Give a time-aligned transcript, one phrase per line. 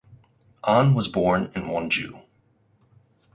[0.63, 2.23] Ahn was born in Wonju.